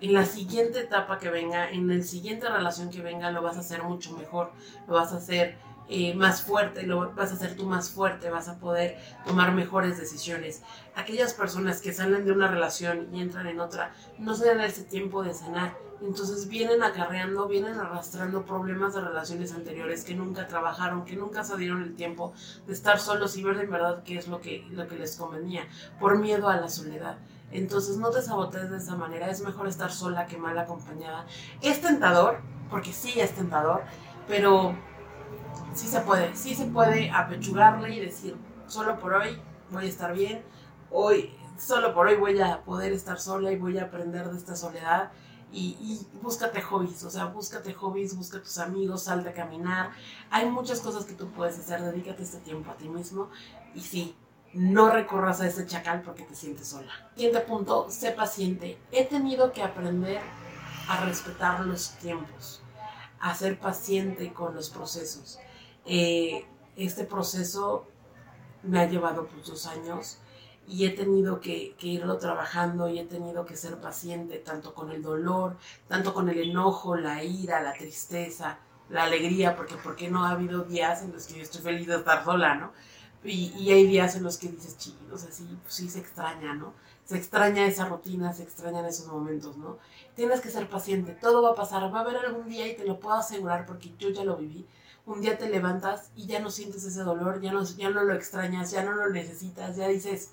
en 0.00 0.12
la 0.12 0.24
siguiente 0.24 0.80
etapa 0.80 1.18
que 1.18 1.30
venga, 1.30 1.70
en 1.70 1.88
la 1.88 2.02
siguiente 2.04 2.48
relación 2.48 2.90
que 2.90 3.00
venga, 3.00 3.30
lo 3.32 3.42
vas 3.42 3.56
a 3.56 3.60
hacer 3.60 3.82
mucho 3.82 4.16
mejor, 4.16 4.52
lo 4.86 4.94
vas 4.94 5.12
a 5.12 5.16
hacer 5.16 5.58
eh, 5.88 6.14
más 6.14 6.42
fuerte, 6.42 6.82
lo 6.84 7.12
vas 7.12 7.32
a 7.32 7.36
ser 7.36 7.54
tú 7.54 7.66
más 7.66 7.90
fuerte, 7.90 8.28
vas 8.28 8.48
a 8.48 8.58
poder 8.58 8.98
tomar 9.24 9.52
mejores 9.52 9.98
decisiones. 9.98 10.62
Aquellas 10.94 11.34
personas 11.34 11.80
que 11.80 11.92
salen 11.92 12.24
de 12.24 12.32
una 12.32 12.48
relación 12.48 13.08
y 13.12 13.20
entran 13.20 13.46
en 13.46 13.60
otra, 13.60 13.92
no 14.18 14.34
se 14.34 14.46
dan 14.46 14.60
ese 14.60 14.82
tiempo 14.82 15.22
de 15.22 15.32
sanar. 15.32 15.76
Entonces 16.02 16.48
vienen 16.48 16.82
acarreando, 16.82 17.48
vienen 17.48 17.78
arrastrando 17.78 18.44
problemas 18.44 18.94
de 18.94 19.00
relaciones 19.00 19.52
anteriores 19.52 20.04
que 20.04 20.14
nunca 20.14 20.46
trabajaron, 20.46 21.04
que 21.04 21.16
nunca 21.16 21.42
se 21.42 21.56
dieron 21.56 21.82
el 21.82 21.94
tiempo 21.94 22.34
de 22.66 22.72
estar 22.72 22.98
solos 22.98 23.36
y 23.36 23.42
ver 23.42 23.56
de 23.56 23.66
verdad 23.66 24.02
qué 24.04 24.18
es 24.18 24.28
lo 24.28 24.40
que, 24.40 24.66
lo 24.72 24.88
que 24.88 24.96
les 24.96 25.16
convenía, 25.16 25.62
por 25.98 26.18
miedo 26.18 26.48
a 26.48 26.56
la 26.56 26.68
soledad. 26.68 27.16
Entonces 27.52 27.96
no 27.96 28.10
te 28.10 28.20
sabotees 28.20 28.70
de 28.70 28.78
esa 28.78 28.96
manera, 28.96 29.30
es 29.30 29.40
mejor 29.40 29.68
estar 29.68 29.92
sola 29.92 30.26
que 30.26 30.36
mal 30.36 30.58
acompañada. 30.58 31.26
Es 31.62 31.80
tentador, 31.80 32.40
porque 32.68 32.92
sí 32.92 33.18
es 33.18 33.34
tentador, 33.34 33.84
pero 34.26 34.76
sí 35.76 35.86
se 35.88 36.00
puede, 36.00 36.34
sí 36.34 36.54
se 36.54 36.64
puede 36.66 37.10
apechugarle 37.10 37.94
y 37.94 38.00
decir, 38.00 38.36
solo 38.66 38.98
por 38.98 39.12
hoy 39.12 39.40
voy 39.70 39.84
a 39.84 39.88
estar 39.88 40.14
bien, 40.14 40.42
hoy, 40.90 41.36
solo 41.58 41.94
por 41.94 42.06
hoy 42.06 42.16
voy 42.16 42.40
a 42.40 42.62
poder 42.62 42.92
estar 42.92 43.20
sola 43.20 43.52
y 43.52 43.56
voy 43.56 43.78
a 43.78 43.84
aprender 43.84 44.30
de 44.30 44.38
esta 44.38 44.56
soledad. 44.56 45.12
Y, 45.52 46.06
búscate 46.20 46.60
hobbies, 46.60 47.02
o 47.04 47.10
sea, 47.10 47.26
búscate 47.26 47.72
hobbies, 47.72 48.14
busca 48.14 48.42
tus 48.42 48.58
amigos, 48.58 49.04
salte 49.04 49.30
a 49.30 49.32
caminar. 49.32 49.90
Hay 50.30 50.50
muchas 50.50 50.80
cosas 50.80 51.06
que 51.06 51.14
tú 51.14 51.30
puedes 51.30 51.58
hacer, 51.58 51.80
dedícate 51.80 52.24
este 52.24 52.38
tiempo 52.38 52.70
a 52.70 52.76
ti 52.76 52.90
mismo 52.90 53.30
y 53.74 53.80
sí, 53.80 54.14
no 54.52 54.90
recorras 54.90 55.40
a 55.40 55.46
ese 55.46 55.64
chacal 55.66 56.02
porque 56.02 56.24
te 56.24 56.34
sientes 56.34 56.68
sola. 56.68 56.92
Siguiente 57.14 57.40
punto, 57.40 57.86
sé 57.88 58.10
paciente. 58.10 58.78
He 58.92 59.06
tenido 59.06 59.52
que 59.52 59.62
aprender 59.62 60.20
a 60.88 61.06
respetar 61.06 61.60
los 61.60 61.92
tiempos, 61.92 62.60
a 63.20 63.34
ser 63.34 63.58
paciente 63.58 64.34
con 64.34 64.54
los 64.54 64.68
procesos. 64.68 65.38
Eh, 65.86 66.44
este 66.76 67.04
proceso 67.04 67.86
me 68.62 68.80
ha 68.80 68.88
llevado 68.88 69.26
pues 69.26 69.46
dos 69.46 69.66
años 69.66 70.18
y 70.68 70.84
he 70.84 70.90
tenido 70.90 71.40
que, 71.40 71.76
irlo 71.80 72.18
trabajando 72.18 72.88
y 72.88 72.98
he 72.98 73.04
tenido 73.04 73.46
que 73.46 73.56
ser 73.56 73.80
paciente 73.80 74.38
tanto 74.38 74.74
con 74.74 74.90
el 74.90 75.02
dolor, 75.02 75.56
tanto 75.88 76.12
con 76.12 76.28
el 76.28 76.38
enojo, 76.38 76.96
la 76.96 77.22
ira, 77.22 77.60
la 77.60 77.72
tristeza, 77.72 78.58
la 78.90 79.04
alegría, 79.04 79.56
porque 79.56 79.76
porque 79.76 80.10
no 80.10 80.24
ha 80.24 80.30
habido 80.30 80.64
días 80.64 81.02
en 81.02 81.12
los 81.12 81.26
que 81.26 81.36
yo 81.36 81.42
estoy 81.42 81.62
feliz 81.62 81.86
de 81.86 81.96
estar 81.96 82.24
sola, 82.24 82.54
¿no? 82.56 82.72
Y, 83.24 83.72
hay 83.72 83.86
días 83.86 84.14
en 84.16 84.22
los 84.22 84.38
que 84.38 84.48
dices, 84.48 84.78
chicos, 84.78 85.24
así, 85.24 85.44
pues 85.62 85.74
sí 85.74 85.88
se 85.88 85.98
extraña, 85.98 86.54
¿no? 86.54 86.74
Se 87.04 87.16
extraña 87.16 87.66
esa 87.66 87.86
rutina, 87.86 88.32
se 88.32 88.42
extrañan 88.44 88.84
esos 88.84 89.06
momentos, 89.08 89.56
¿no? 89.56 89.78
Tienes 90.14 90.40
que 90.40 90.50
ser 90.50 90.68
paciente, 90.68 91.12
todo 91.12 91.42
va 91.42 91.50
a 91.50 91.54
pasar, 91.54 91.82
va 91.92 91.98
a 91.98 92.02
haber 92.02 92.16
algún 92.16 92.48
día 92.48 92.66
y 92.68 92.76
te 92.76 92.84
lo 92.84 93.00
puedo 93.00 93.16
asegurar 93.16 93.66
porque 93.66 93.92
yo 93.98 94.10
ya 94.10 94.24
lo 94.24 94.36
viví 94.36 94.66
un 95.06 95.20
día 95.20 95.38
te 95.38 95.48
levantas 95.48 96.10
y 96.16 96.26
ya 96.26 96.40
no 96.40 96.50
sientes 96.50 96.84
ese 96.84 97.02
dolor, 97.02 97.40
ya 97.40 97.52
no, 97.52 97.62
ya 97.62 97.90
no 97.90 98.02
lo 98.02 98.12
extrañas, 98.12 98.72
ya 98.72 98.82
no 98.82 98.92
lo 98.92 99.08
necesitas, 99.08 99.76
ya 99.76 99.86
dices, 99.86 100.30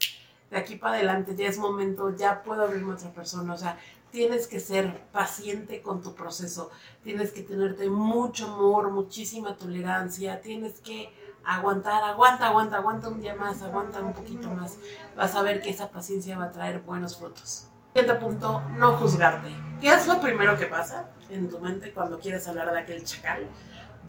de 0.49 0.57
aquí 0.57 0.75
para 0.75 0.95
adelante 0.95 1.35
ya 1.35 1.47
es 1.47 1.59
momento, 1.59 2.15
ya 2.15 2.43
puedo 2.43 2.63
abrirme 2.63 2.91
a 2.91 2.95
otra 2.95 3.11
persona, 3.11 3.53
o 3.53 3.57
sea, 3.57 3.77
tienes 4.11 4.47
que 4.47 4.59
ser 4.59 5.01
paciente 5.11 5.81
con 5.81 6.01
tu 6.01 6.15
proceso, 6.15 6.71
tienes 7.03 7.31
que 7.31 7.43
tenerte 7.43 7.89
mucho 7.89 8.47
amor, 8.47 8.91
muchísima 8.91 9.55
tolerancia, 9.55 10.41
tienes 10.41 10.79
que 10.79 11.13
aguantar, 11.45 12.03
aguanta, 12.03 12.47
aguanta, 12.47 12.77
aguanta 12.77 13.09
un 13.09 13.21
día 13.21 13.35
más, 13.35 13.61
aguanta 13.61 14.01
un 14.01 14.13
poquito 14.13 14.49
más, 14.49 14.77
vas 15.15 15.35
a 15.35 15.43
ver 15.43 15.61
que 15.61 15.69
esa 15.69 15.89
paciencia 15.89 16.37
va 16.37 16.45
a 16.45 16.51
traer 16.51 16.81
buenos 16.81 17.17
frutos. 17.17 17.67
Siguiente 17.93 18.19
punto, 18.19 18.61
no 18.77 18.97
juzgarte. 18.97 19.49
¿Qué 19.79 19.93
es 19.93 20.07
lo 20.07 20.19
primero 20.19 20.57
que 20.57 20.65
pasa 20.65 21.11
en 21.29 21.47
tu 21.47 21.59
mente 21.59 21.91
cuando 21.93 22.19
quieres 22.19 22.47
hablar 22.47 22.71
de 22.71 22.79
aquel 22.79 23.03
chacal? 23.03 23.47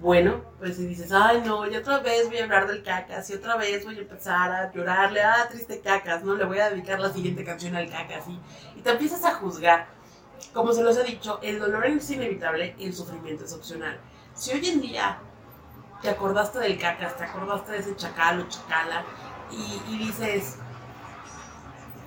Bueno, 0.00 0.42
pues 0.58 0.76
si 0.76 0.86
dices, 0.86 1.12
ay 1.12 1.42
no, 1.46 1.66
y 1.70 1.74
otra 1.76 1.98
vez 2.00 2.28
voy 2.28 2.38
a 2.38 2.44
hablar 2.44 2.66
del 2.66 2.82
cacas, 2.82 3.30
y 3.30 3.34
otra 3.34 3.56
vez 3.56 3.84
voy 3.84 3.96
a 3.96 4.00
empezar 4.00 4.52
a 4.52 4.70
llorarle, 4.72 5.22
ah, 5.22 5.46
triste 5.48 5.80
cacas, 5.80 6.22
¿no? 6.22 6.34
Le 6.34 6.44
voy 6.44 6.58
a 6.58 6.68
dedicar 6.68 7.00
la 7.00 7.10
siguiente 7.10 7.42
canción 7.42 7.74
al 7.74 7.88
cacas, 7.88 8.24
y, 8.28 8.38
y 8.78 8.82
te 8.82 8.90
empiezas 8.90 9.24
a 9.24 9.34
juzgar. 9.34 9.86
Como 10.52 10.72
se 10.72 10.82
los 10.82 10.96
he 10.98 11.04
dicho, 11.04 11.38
el 11.42 11.58
dolor 11.58 11.86
es 11.86 12.10
inevitable, 12.10 12.76
el 12.78 12.92
sufrimiento 12.92 13.44
es 13.44 13.54
opcional. 13.54 13.98
Si 14.34 14.52
hoy 14.52 14.68
en 14.68 14.80
día 14.82 15.18
te 16.02 16.10
acordaste 16.10 16.58
del 16.58 16.78
cacas, 16.78 17.16
te 17.16 17.24
acordaste 17.24 17.72
de 17.72 17.78
ese 17.78 17.96
chacal 17.96 18.40
o 18.40 18.48
chacala, 18.48 19.04
y, 19.50 19.94
y 19.94 19.98
dices, 19.98 20.58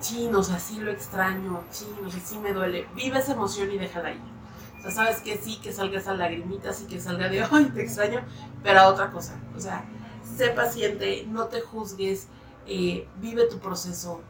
chinos, 0.00 0.50
así 0.50 0.78
lo 0.78 0.92
extraño, 0.92 1.64
chinos, 1.72 2.14
así 2.14 2.38
me 2.38 2.52
duele, 2.52 2.86
vive 2.94 3.18
esa 3.18 3.32
emoción 3.32 3.72
y 3.72 3.78
déjala 3.78 4.12
ir 4.12 4.37
o 4.78 4.82
sea, 4.82 4.90
sabes 4.90 5.20
que 5.20 5.36
sí, 5.38 5.58
que 5.60 5.72
salga 5.72 5.98
esa 5.98 6.14
lagrimita, 6.14 6.72
sí 6.72 6.86
que 6.86 7.00
salga 7.00 7.28
de, 7.28 7.42
ay, 7.50 7.66
te 7.74 7.82
extraño, 7.82 8.22
pero 8.62 8.80
a 8.80 8.88
otra 8.88 9.10
cosa. 9.10 9.40
O 9.56 9.60
sea, 9.60 9.84
sé 10.36 10.50
paciente, 10.50 11.26
no 11.28 11.46
te 11.46 11.60
juzgues, 11.60 12.28
eh, 12.66 13.08
vive 13.20 13.46
tu 13.46 13.58
proceso. 13.58 14.20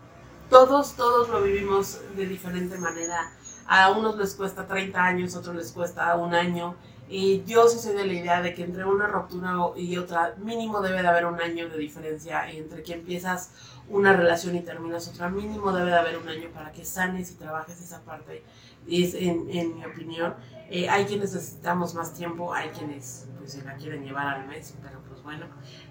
Todos, 0.48 0.94
todos 0.94 1.28
lo 1.28 1.42
vivimos 1.42 2.00
de 2.16 2.26
diferente 2.26 2.78
manera. 2.78 3.32
A 3.66 3.90
unos 3.90 4.16
les 4.16 4.34
cuesta 4.34 4.66
30 4.66 5.04
años, 5.04 5.36
a 5.36 5.40
otros 5.40 5.54
les 5.54 5.72
cuesta 5.72 6.16
un 6.16 6.34
año. 6.34 6.76
Y 7.10 7.42
yo 7.44 7.68
sí 7.68 7.78
soy 7.78 7.94
de 7.94 8.06
la 8.06 8.12
idea 8.12 8.42
de 8.42 8.54
que 8.54 8.64
entre 8.64 8.84
una 8.84 9.06
ruptura 9.06 9.56
y 9.76 9.96
otra, 9.96 10.34
mínimo 10.38 10.80
debe 10.80 11.00
de 11.02 11.08
haber 11.08 11.26
un 11.26 11.40
año 11.40 11.68
de 11.68 11.78
diferencia 11.78 12.50
entre 12.50 12.82
que 12.82 12.94
empiezas 12.94 13.50
una 13.88 14.14
relación 14.14 14.56
y 14.56 14.60
terminas 14.60 15.08
otra. 15.08 15.28
Mínimo 15.28 15.72
debe 15.72 15.90
de 15.90 15.96
haber 15.96 16.18
un 16.18 16.28
año 16.28 16.50
para 16.52 16.72
que 16.72 16.84
sanes 16.84 17.30
y 17.30 17.34
trabajes 17.34 17.80
esa 17.80 18.00
parte 18.02 18.42
es 18.88 19.14
en, 19.14 19.46
mi 19.46 19.84
opinión. 19.84 20.34
Eh, 20.70 20.88
hay 20.88 21.04
quienes 21.04 21.32
necesitamos 21.32 21.94
más 21.94 22.14
tiempo, 22.14 22.52
hay 22.52 22.68
quienes 22.70 23.26
pues 23.38 23.52
se 23.52 23.62
la 23.64 23.76
quieren 23.76 24.04
llevar 24.04 24.26
al 24.26 24.46
mes, 24.46 24.74
pero 24.82 25.00
pues 25.08 25.22
bueno. 25.22 25.46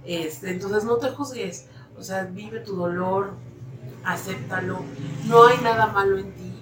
Este, 0.06 0.52
entonces 0.52 0.84
no 0.84 0.98
te 0.98 1.10
juzgues, 1.10 1.68
o 1.98 2.04
sea, 2.04 2.26
vive 2.26 2.60
tu 2.60 2.76
dolor, 2.76 3.34
acéptalo, 4.04 4.80
no 5.26 5.48
hay 5.48 5.58
nada 5.64 5.88
malo 5.88 6.18
en 6.18 6.32
ti 6.34 6.57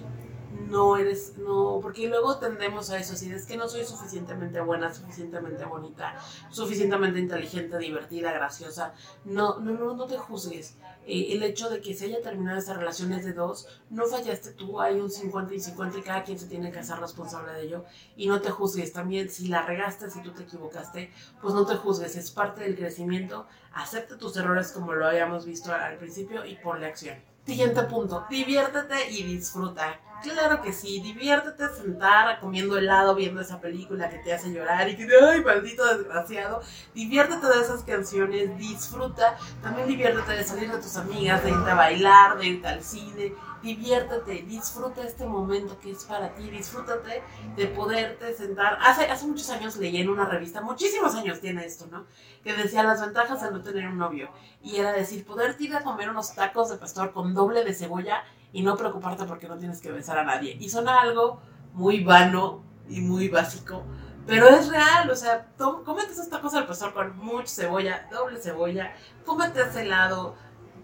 no 0.68 0.96
eres, 0.96 1.36
no, 1.38 1.78
porque 1.82 2.08
luego 2.08 2.38
tendemos 2.38 2.90
a 2.90 2.98
eso, 2.98 3.16
si 3.16 3.30
es 3.32 3.46
que 3.46 3.56
no 3.56 3.68
soy 3.68 3.84
suficientemente 3.84 4.60
buena, 4.60 4.92
suficientemente 4.92 5.64
bonita, 5.64 6.16
suficientemente 6.50 7.18
inteligente, 7.18 7.78
divertida, 7.78 8.32
graciosa, 8.32 8.94
no, 9.24 9.58
no, 9.60 9.72
no, 9.72 9.94
no 9.94 10.06
te 10.06 10.18
juzgues. 10.18 10.76
Eh, 11.06 11.34
el 11.34 11.42
hecho 11.44 11.70
de 11.70 11.80
que 11.80 11.94
se 11.94 12.06
haya 12.06 12.20
terminado 12.20 12.58
esta 12.58 12.74
relación 12.74 13.12
es 13.12 13.24
de 13.24 13.32
dos, 13.32 13.68
no 13.90 14.06
fallaste 14.06 14.52
tú, 14.52 14.80
hay 14.80 14.98
un 14.98 15.10
50 15.10 15.54
y 15.54 15.60
50 15.60 15.98
y 15.98 16.02
cada 16.02 16.24
quien 16.24 16.38
se 16.38 16.46
tiene 16.46 16.72
que 16.72 16.80
hacer 16.80 16.98
responsable 16.98 17.52
de 17.52 17.62
ello 17.62 17.84
y 18.16 18.26
no 18.26 18.40
te 18.40 18.50
juzgues. 18.50 18.92
También 18.92 19.30
si 19.30 19.48
la 19.48 19.62
regaste, 19.62 20.10
si 20.10 20.20
tú 20.22 20.32
te 20.32 20.42
equivocaste, 20.42 21.12
pues 21.40 21.54
no 21.54 21.64
te 21.64 21.76
juzgues, 21.76 22.16
es 22.16 22.30
parte 22.32 22.62
del 22.62 22.76
crecimiento, 22.76 23.46
acepta 23.72 24.18
tus 24.18 24.36
errores 24.36 24.72
como 24.72 24.94
lo 24.94 25.06
habíamos 25.06 25.46
visto 25.46 25.72
al 25.72 25.96
principio 25.98 26.44
y 26.44 26.56
ponle 26.56 26.86
acción. 26.86 27.35
Siguiente 27.46 27.80
punto, 27.84 28.26
diviértete 28.28 29.08
y 29.08 29.22
disfruta. 29.22 30.00
Claro 30.20 30.62
que 30.62 30.72
sí, 30.72 31.00
diviértete 31.00 31.68
sentar 31.68 32.40
comiendo 32.40 32.76
helado 32.76 33.14
viendo 33.14 33.40
esa 33.40 33.60
película 33.60 34.08
que 34.10 34.18
te 34.18 34.32
hace 34.32 34.50
llorar 34.50 34.88
y 34.88 34.96
que, 34.96 35.06
ay, 35.22 35.44
maldito 35.44 35.84
desgraciado. 35.86 36.60
Diviértete 36.92 37.46
de 37.46 37.60
esas 37.60 37.84
canciones, 37.84 38.58
disfruta. 38.58 39.36
También 39.62 39.86
diviértete 39.86 40.32
de 40.32 40.42
salir 40.42 40.72
de 40.72 40.78
tus 40.78 40.96
amigas, 40.96 41.44
de 41.44 41.50
irte 41.50 41.70
a 41.70 41.74
bailar, 41.76 42.36
de 42.36 42.46
irte 42.46 42.66
al 42.66 42.82
cine. 42.82 43.32
Diviértete, 43.66 44.42
disfruta 44.42 45.02
este 45.02 45.26
momento 45.26 45.76
que 45.80 45.90
es 45.90 46.04
para 46.04 46.32
ti, 46.36 46.48
disfrútate 46.50 47.20
de 47.56 47.66
poderte 47.66 48.32
sentar. 48.32 48.78
Hace, 48.80 49.10
hace 49.10 49.26
muchos 49.26 49.50
años 49.50 49.76
leí 49.76 49.96
en 49.96 50.08
una 50.08 50.24
revista, 50.24 50.60
muchísimos 50.60 51.16
años 51.16 51.40
tiene 51.40 51.64
esto, 51.64 51.88
¿no? 51.90 52.06
Que 52.44 52.54
decía 52.54 52.84
las 52.84 53.00
ventajas 53.00 53.42
de 53.42 53.50
no 53.50 53.60
tener 53.62 53.88
un 53.88 53.98
novio. 53.98 54.30
Y 54.62 54.76
era 54.76 54.92
decir, 54.92 55.26
poder 55.26 55.56
ir 55.58 55.74
a 55.74 55.82
comer 55.82 56.10
unos 56.10 56.32
tacos 56.32 56.70
de 56.70 56.76
pastor 56.76 57.12
con 57.12 57.34
doble 57.34 57.64
de 57.64 57.74
cebolla 57.74 58.22
y 58.52 58.62
no 58.62 58.76
preocuparte 58.76 59.24
porque 59.24 59.48
no 59.48 59.58
tienes 59.58 59.80
que 59.80 59.90
besar 59.90 60.16
a 60.18 60.24
nadie. 60.24 60.56
Y 60.60 60.68
suena 60.68 61.00
algo 61.00 61.40
muy 61.72 62.04
vano 62.04 62.62
y 62.88 63.00
muy 63.00 63.28
básico, 63.28 63.82
pero 64.28 64.46
es 64.46 64.68
real, 64.68 65.10
o 65.10 65.16
sea, 65.16 65.48
cómete 65.58 66.12
esos 66.12 66.28
tacos 66.28 66.54
al 66.54 66.68
pastor 66.68 66.94
con 66.94 67.18
mucha 67.18 67.48
cebolla, 67.48 68.06
doble 68.12 68.40
cebolla, 68.40 68.94
cómete 69.24 69.60
ese 69.60 69.82
helado, 69.82 70.36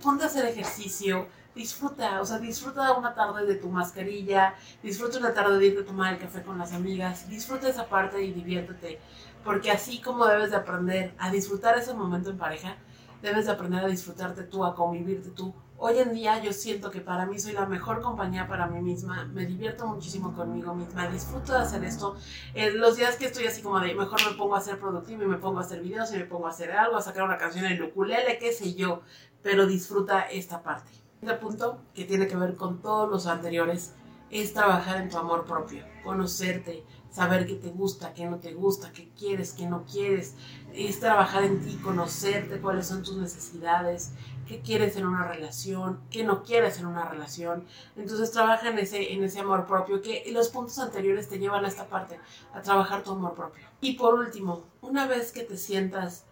ponte 0.02 0.24
a 0.24 0.26
hacer 0.26 0.46
ejercicio, 0.46 1.28
disfruta, 1.54 2.20
o 2.20 2.24
sea, 2.24 2.38
disfruta 2.38 2.92
una 2.92 3.14
tarde 3.14 3.46
de 3.46 3.56
tu 3.56 3.68
mascarilla, 3.68 4.54
disfruta 4.82 5.18
una 5.18 5.34
tarde 5.34 5.58
de 5.58 5.66
irte 5.66 5.82
a 5.82 5.86
tomar 5.86 6.14
el 6.14 6.18
café 6.18 6.42
con 6.42 6.58
las 6.58 6.72
amigas, 6.72 7.28
disfruta 7.28 7.68
esa 7.68 7.86
parte 7.88 8.22
y 8.22 8.32
diviértete, 8.32 9.00
porque 9.44 9.70
así 9.70 10.00
como 10.00 10.26
debes 10.26 10.50
de 10.50 10.56
aprender 10.56 11.14
a 11.18 11.30
disfrutar 11.30 11.76
ese 11.78 11.94
momento 11.94 12.30
en 12.30 12.38
pareja, 12.38 12.76
debes 13.20 13.46
de 13.46 13.52
aprender 13.52 13.84
a 13.84 13.88
disfrutarte 13.88 14.42
tú, 14.44 14.64
a 14.64 14.74
convivirte 14.74 15.30
tú. 15.30 15.54
Hoy 15.84 15.98
en 15.98 16.12
día 16.12 16.40
yo 16.40 16.52
siento 16.52 16.92
que 16.92 17.00
para 17.00 17.26
mí 17.26 17.40
soy 17.40 17.54
la 17.54 17.66
mejor 17.66 18.02
compañía 18.02 18.46
para 18.46 18.68
mí 18.68 18.80
misma, 18.80 19.24
me 19.24 19.46
divierto 19.46 19.84
muchísimo 19.86 20.32
conmigo 20.32 20.74
misma, 20.74 21.08
disfruto 21.08 21.52
de 21.52 21.58
hacer 21.58 21.82
esto. 21.82 22.16
En 22.54 22.78
los 22.78 22.96
días 22.96 23.16
que 23.16 23.26
estoy 23.26 23.46
así 23.46 23.62
como 23.62 23.80
de 23.80 23.92
mejor 23.94 24.20
me 24.24 24.36
pongo 24.36 24.54
a 24.54 24.60
ser 24.60 24.78
productivo 24.78 25.24
y 25.24 25.26
me 25.26 25.38
pongo 25.38 25.58
a 25.58 25.62
hacer 25.62 25.82
videos 25.82 26.12
y 26.12 26.18
me 26.18 26.24
pongo 26.24 26.46
a 26.46 26.50
hacer 26.50 26.70
algo, 26.70 26.96
a 26.96 27.02
sacar 27.02 27.24
una 27.24 27.36
canción 27.36 27.64
en 27.64 27.72
el 27.72 27.82
ukulele, 27.82 28.38
qué 28.38 28.52
sé 28.52 28.74
yo, 28.74 29.02
pero 29.42 29.66
disfruta 29.66 30.20
esta 30.22 30.62
parte. 30.62 31.01
Este 31.22 31.34
punto 31.34 31.78
que 31.94 32.04
tiene 32.04 32.26
que 32.26 32.34
ver 32.34 32.56
con 32.56 32.82
todos 32.82 33.08
los 33.08 33.28
anteriores 33.28 33.92
es 34.28 34.52
trabajar 34.54 35.00
en 35.00 35.08
tu 35.08 35.18
amor 35.18 35.44
propio, 35.44 35.84
conocerte, 36.02 36.84
saber 37.12 37.46
qué 37.46 37.54
te 37.54 37.68
gusta, 37.68 38.12
qué 38.12 38.26
no 38.26 38.38
te 38.40 38.54
gusta, 38.54 38.92
qué 38.92 39.08
quieres, 39.16 39.52
qué 39.52 39.68
no 39.68 39.84
quieres. 39.84 40.34
Es 40.74 40.98
trabajar 40.98 41.44
en 41.44 41.60
ti, 41.60 41.76
conocerte, 41.76 42.60
cuáles 42.60 42.88
son 42.88 43.04
tus 43.04 43.18
necesidades, 43.18 44.10
qué 44.48 44.62
quieres 44.62 44.96
en 44.96 45.06
una 45.06 45.28
relación, 45.28 46.00
qué 46.10 46.24
no 46.24 46.42
quieres 46.42 46.80
en 46.80 46.86
una 46.86 47.04
relación. 47.04 47.66
Entonces 47.94 48.32
trabaja 48.32 48.70
en 48.70 48.80
ese, 48.80 49.12
en 49.12 49.22
ese 49.22 49.38
amor 49.38 49.68
propio, 49.68 50.02
que 50.02 50.28
los 50.32 50.48
puntos 50.48 50.80
anteriores 50.80 51.28
te 51.28 51.38
llevan 51.38 51.64
a 51.64 51.68
esta 51.68 51.86
parte, 51.86 52.18
a 52.52 52.62
trabajar 52.62 53.04
tu 53.04 53.12
amor 53.12 53.34
propio. 53.34 53.64
Y 53.80 53.92
por 53.92 54.14
último, 54.14 54.64
una 54.80 55.06
vez 55.06 55.30
que 55.30 55.44
te 55.44 55.56
sientas 55.56 56.24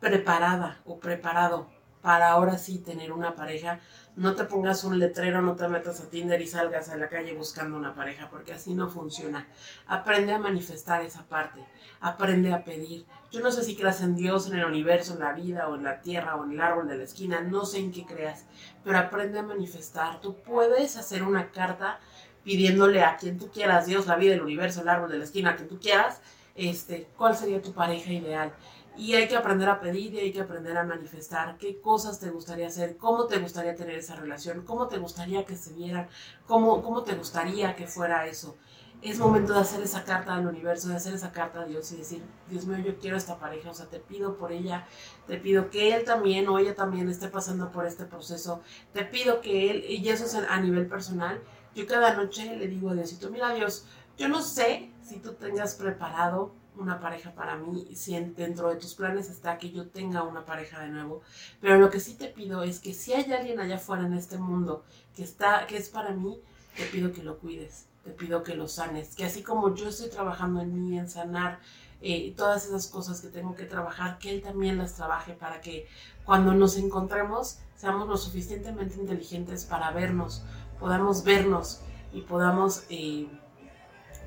preparada 0.00 0.80
o 0.86 0.98
preparado 0.98 1.66
para 2.02 2.30
ahora 2.30 2.58
sí 2.58 2.78
tener 2.78 3.12
una 3.12 3.34
pareja, 3.34 3.80
no 4.16 4.34
te 4.34 4.44
pongas 4.44 4.82
un 4.82 4.98
letrero, 4.98 5.42
no 5.42 5.54
te 5.54 5.68
metas 5.68 6.00
a 6.00 6.08
Tinder 6.10 6.40
y 6.40 6.46
salgas 6.46 6.88
a 6.88 6.96
la 6.96 7.08
calle 7.08 7.34
buscando 7.34 7.76
una 7.76 7.94
pareja, 7.94 8.28
porque 8.30 8.52
así 8.52 8.74
no 8.74 8.88
funciona. 8.88 9.46
Aprende 9.86 10.32
a 10.32 10.38
manifestar 10.38 11.02
esa 11.02 11.24
parte, 11.24 11.64
aprende 12.00 12.52
a 12.52 12.64
pedir. 12.64 13.06
Yo 13.30 13.40
no 13.40 13.52
sé 13.52 13.62
si 13.62 13.76
creas 13.76 14.00
en 14.00 14.16
Dios, 14.16 14.48
en 14.48 14.58
el 14.58 14.64
universo, 14.64 15.14
en 15.14 15.20
la 15.20 15.32
vida, 15.32 15.68
o 15.68 15.76
en 15.76 15.84
la 15.84 16.00
tierra, 16.00 16.34
o 16.34 16.44
en 16.44 16.52
el 16.52 16.60
árbol 16.60 16.88
de 16.88 16.96
la 16.96 17.04
esquina, 17.04 17.40
no 17.42 17.64
sé 17.64 17.78
en 17.78 17.92
qué 17.92 18.04
creas, 18.04 18.46
pero 18.82 18.98
aprende 18.98 19.38
a 19.38 19.42
manifestar. 19.42 20.20
Tú 20.20 20.34
puedes 20.42 20.96
hacer 20.96 21.22
una 21.22 21.52
carta 21.52 22.00
pidiéndole 22.42 23.02
a 23.02 23.16
quien 23.16 23.38
tú 23.38 23.50
quieras, 23.50 23.86
Dios, 23.86 24.06
la 24.06 24.16
vida, 24.16 24.34
el 24.34 24.42
universo, 24.42 24.80
el 24.80 24.88
árbol 24.88 25.10
de 25.10 25.18
la 25.18 25.24
esquina, 25.24 25.50
a 25.50 25.56
quien 25.56 25.68
tú 25.68 25.78
quieras, 25.78 26.20
este, 26.54 27.06
cuál 27.16 27.36
sería 27.36 27.62
tu 27.62 27.72
pareja 27.72 28.12
ideal 28.12 28.52
y 28.98 29.14
hay 29.14 29.28
que 29.28 29.36
aprender 29.36 29.68
a 29.68 29.80
pedir 29.80 30.12
y 30.14 30.18
hay 30.18 30.32
que 30.32 30.40
aprender 30.40 30.76
a 30.76 30.82
manifestar 30.82 31.56
qué 31.56 31.80
cosas 31.80 32.18
te 32.18 32.30
gustaría 32.30 32.66
hacer, 32.66 32.96
cómo 32.96 33.26
te 33.26 33.38
gustaría 33.38 33.76
tener 33.76 33.94
esa 33.94 34.16
relación, 34.16 34.62
cómo 34.62 34.88
te 34.88 34.98
gustaría 34.98 35.44
que 35.44 35.56
se 35.56 35.72
vieran, 35.72 36.08
cómo, 36.46 36.82
cómo 36.82 37.04
te 37.04 37.14
gustaría 37.14 37.76
que 37.76 37.86
fuera 37.86 38.26
eso. 38.26 38.56
Es 39.00 39.20
momento 39.20 39.52
de 39.52 39.60
hacer 39.60 39.80
esa 39.80 40.02
carta 40.02 40.34
al 40.34 40.48
universo, 40.48 40.88
de 40.88 40.96
hacer 40.96 41.14
esa 41.14 41.30
carta 41.30 41.60
a 41.60 41.64
Dios 41.64 41.92
y 41.92 41.98
decir, 41.98 42.24
Dios 42.50 42.66
mío, 42.66 42.78
yo 42.84 42.98
quiero 42.98 43.16
esta 43.16 43.38
pareja, 43.38 43.70
o 43.70 43.74
sea, 43.74 43.86
te 43.86 44.00
pido 44.00 44.36
por 44.36 44.50
ella, 44.50 44.88
te 45.28 45.38
pido 45.38 45.70
que 45.70 45.94
él 45.94 46.04
también 46.04 46.48
o 46.48 46.58
ella 46.58 46.74
también 46.74 47.08
esté 47.08 47.28
pasando 47.28 47.70
por 47.70 47.86
este 47.86 48.04
proceso, 48.04 48.60
te 48.92 49.04
pido 49.04 49.40
que 49.40 49.70
él, 49.70 49.84
y 49.88 50.08
eso 50.08 50.24
es 50.24 50.34
a 50.34 50.60
nivel 50.60 50.88
personal, 50.88 51.40
yo 51.76 51.86
cada 51.86 52.14
noche 52.14 52.56
le 52.56 52.66
digo 52.66 52.90
a 52.90 52.94
Diosito, 52.94 53.30
mira 53.30 53.54
Dios, 53.54 53.86
yo 54.16 54.28
no 54.28 54.42
sé 54.42 54.90
si 55.00 55.20
tú 55.20 55.34
tengas 55.34 55.76
preparado 55.76 56.52
una 56.78 57.00
pareja 57.00 57.34
para 57.34 57.56
mí, 57.56 57.88
si 57.94 58.18
dentro 58.18 58.70
de 58.70 58.76
tus 58.76 58.94
planes 58.94 59.28
está 59.28 59.58
que 59.58 59.70
yo 59.70 59.88
tenga 59.88 60.22
una 60.22 60.44
pareja 60.44 60.80
de 60.80 60.88
nuevo, 60.88 61.22
pero 61.60 61.78
lo 61.78 61.90
que 61.90 62.00
sí 62.00 62.14
te 62.14 62.28
pido 62.28 62.62
es 62.62 62.78
que 62.78 62.94
si 62.94 63.12
hay 63.12 63.30
alguien 63.32 63.60
allá 63.60 63.76
afuera 63.76 64.06
en 64.06 64.14
este 64.14 64.38
mundo 64.38 64.84
que 65.14 65.22
está, 65.22 65.66
que 65.66 65.76
es 65.76 65.88
para 65.88 66.10
mí, 66.10 66.40
te 66.76 66.84
pido 66.84 67.12
que 67.12 67.22
lo 67.22 67.38
cuides, 67.38 67.86
te 68.04 68.10
pido 68.10 68.42
que 68.42 68.54
lo 68.54 68.68
sanes, 68.68 69.14
que 69.14 69.24
así 69.24 69.42
como 69.42 69.74
yo 69.74 69.88
estoy 69.88 70.08
trabajando 70.08 70.60
en 70.60 70.74
mí, 70.74 70.98
en 70.98 71.10
sanar 71.10 71.60
eh, 72.00 72.32
todas 72.36 72.66
esas 72.66 72.86
cosas 72.86 73.20
que 73.20 73.28
tengo 73.28 73.56
que 73.56 73.64
trabajar, 73.64 74.18
que 74.18 74.30
él 74.30 74.42
también 74.42 74.78
las 74.78 74.94
trabaje 74.94 75.32
para 75.32 75.60
que 75.60 75.88
cuando 76.24 76.54
nos 76.54 76.76
encontremos 76.76 77.58
seamos 77.74 78.08
lo 78.08 78.16
suficientemente 78.16 78.96
inteligentes 78.96 79.64
para 79.64 79.90
vernos, 79.90 80.42
podamos 80.78 81.24
vernos 81.24 81.80
y 82.12 82.20
podamos 82.22 82.84
eh, 82.90 83.28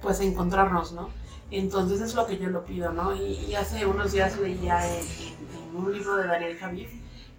pues 0.02 0.20
encontrarnos, 0.20 0.92
¿no? 0.92 1.10
Entonces 1.52 2.00
es 2.00 2.16
lo 2.16 2.26
que 2.26 2.38
yo 2.38 2.50
lo 2.50 2.64
pido, 2.64 2.94
¿no? 2.94 3.14
Y, 3.14 3.54
hace 3.56 3.86
unos 3.86 4.14
días 4.14 4.40
leía 4.40 4.82
en, 4.88 5.06
un 5.76 5.92
libro 5.92 6.16
de 6.16 6.28
Daniel 6.28 6.58
Javif 6.58 6.90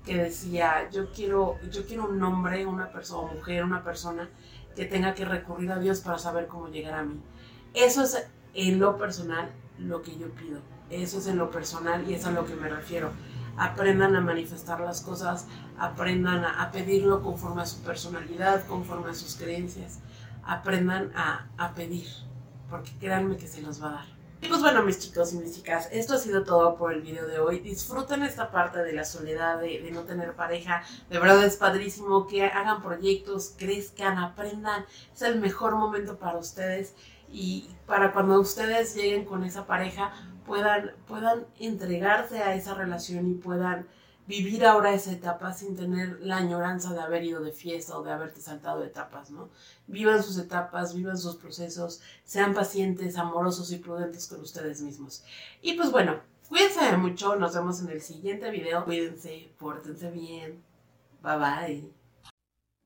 que 0.04 0.16
decía, 0.16 0.90
yo 0.90 1.10
quiero, 1.12 1.58
yo 1.70 1.86
quiero 1.86 2.06
un 2.06 2.22
hombre, 2.22 2.66
una 2.66 2.90
persona, 2.92 3.32
mujer, 3.32 3.64
una 3.64 3.82
persona 3.82 4.28
que 4.76 4.84
tenga 4.84 5.14
que 5.14 5.24
recurrir 5.24 5.70
a 5.72 5.78
Dios 5.78 6.00
para 6.00 6.18
saber 6.18 6.46
cómo 6.46 6.68
llegar 6.68 6.94
a 6.94 7.04
mí. 7.04 7.20
Eso 7.72 8.02
es 8.02 8.26
en 8.54 8.78
lo 8.78 8.98
personal 8.98 9.50
lo 9.78 10.02
que 10.02 10.16
yo 10.18 10.28
pido. 10.30 10.60
Eso 10.90 11.18
es 11.18 11.26
en 11.26 11.38
lo 11.38 11.50
personal 11.50 12.08
y 12.08 12.14
es 12.14 12.26
a 12.26 12.32
lo 12.32 12.44
que 12.44 12.54
me 12.54 12.68
refiero. 12.68 13.10
Aprendan 13.56 14.14
a 14.14 14.20
manifestar 14.20 14.80
las 14.80 15.00
cosas, 15.00 15.46
aprendan 15.78 16.44
a, 16.44 16.70
pedirlo 16.70 17.22
conforme 17.22 17.62
a 17.62 17.66
su 17.66 17.82
personalidad, 17.82 18.66
conforme 18.66 19.10
a 19.10 19.14
sus 19.14 19.36
creencias. 19.36 20.00
Aprendan 20.44 21.12
a, 21.14 21.46
a 21.56 21.74
pedir, 21.74 22.08
porque 22.72 22.90
créanme 22.98 23.36
que 23.36 23.46
se 23.46 23.60
los 23.60 23.82
va 23.82 23.90
a 23.90 23.92
dar. 23.92 24.06
Y 24.40 24.48
pues 24.48 24.62
bueno, 24.62 24.82
mis 24.82 24.98
chicos 24.98 25.34
y 25.34 25.36
mis 25.36 25.54
chicas, 25.54 25.90
esto 25.92 26.14
ha 26.14 26.18
sido 26.18 26.42
todo 26.42 26.74
por 26.74 26.94
el 26.94 27.02
video 27.02 27.28
de 27.28 27.38
hoy. 27.38 27.60
Disfruten 27.60 28.22
esta 28.22 28.50
parte 28.50 28.78
de 28.78 28.94
la 28.94 29.04
soledad, 29.04 29.60
de, 29.60 29.90
no 29.92 30.00
tener 30.04 30.32
pareja. 30.32 30.82
De 31.10 31.18
verdad 31.18 31.44
es 31.44 31.56
padrísimo 31.58 32.26
que 32.26 32.46
hagan 32.46 32.82
proyectos, 32.82 33.54
crezcan, 33.58 34.16
aprendan. 34.16 34.86
Es 35.14 35.20
el 35.20 35.38
mejor 35.38 35.76
momento 35.76 36.16
para 36.18 36.38
ustedes 36.38 36.94
y 37.30 37.68
para 37.86 38.12
cuando 38.14 38.40
ustedes 38.40 38.96
lleguen 38.96 39.26
con 39.26 39.44
esa 39.44 39.66
pareja 39.66 40.10
puedan, 40.46 40.92
puedan 41.06 41.46
entregarse 41.60 42.42
a 42.42 42.54
esa 42.54 42.72
relación 42.72 43.30
y 43.30 43.34
puedan 43.34 43.86
vivir 44.32 44.64
ahora 44.64 44.94
esa 44.94 45.12
etapa 45.12 45.52
sin 45.52 45.76
tener 45.76 46.18
la 46.22 46.38
añoranza 46.38 46.94
de 46.94 47.00
haber 47.02 47.22
ido 47.22 47.42
de 47.42 47.52
fiesta 47.52 47.98
o 47.98 48.02
de 48.02 48.12
haberte 48.12 48.40
saltado 48.40 48.82
etapas, 48.82 49.30
¿no? 49.30 49.50
Vivan 49.86 50.22
sus 50.22 50.38
etapas, 50.38 50.94
vivan 50.94 51.18
sus 51.18 51.36
procesos, 51.36 52.00
sean 52.24 52.54
pacientes, 52.54 53.18
amorosos 53.18 53.70
y 53.72 53.76
prudentes 53.76 54.26
con 54.26 54.40
ustedes 54.40 54.80
mismos. 54.80 55.22
Y 55.60 55.74
pues 55.74 55.90
bueno, 55.90 56.18
cuídense 56.48 56.96
mucho, 56.96 57.36
nos 57.36 57.54
vemos 57.54 57.82
en 57.82 57.90
el 57.90 58.00
siguiente 58.00 58.50
video, 58.50 58.86
cuídense, 58.86 59.50
pórtense 59.58 60.10
bien, 60.10 60.62
bye 61.22 61.36
bye. 61.36 61.90